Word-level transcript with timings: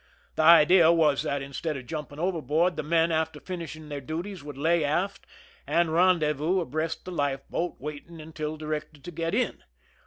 The 0.33 0.41
idea 0.41 0.91
was 0.91 1.21
that, 1.21 1.43
instead 1.43 1.77
of 1.77 1.85
jumping 1.85 2.17
overboard, 2.17 2.75
the 2.75 2.81
men, 2.81 3.11
after 3.11 3.39
finishing 3.39 3.87
their 3.87 4.01
{duties, 4.01 4.41
wonldL" 4.41 4.57
lay 4.63 4.83
aft" 4.83 5.27
and 5.67 5.93
rendezvous 5.93 6.59
abreast 6.59 7.05
the) 7.05 7.11
life 7.11 7.47
boat, 7.51 7.75
waiting 7.77 8.19
until 8.19 8.57
directed 8.57 9.03
to 9.03 9.11
get 9.11 9.35
in. 9.35 9.61